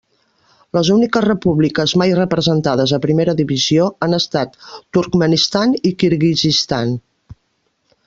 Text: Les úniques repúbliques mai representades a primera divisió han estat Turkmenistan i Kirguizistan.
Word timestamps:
Les 0.77 0.87
úniques 0.95 1.25
repúbliques 1.25 1.93
mai 2.03 2.15
representades 2.21 2.95
a 2.97 3.01
primera 3.05 3.37
divisió 3.43 3.87
han 4.09 4.19
estat 4.21 4.59
Turkmenistan 4.99 5.81
i 5.93 5.97
Kirguizistan. 6.03 7.01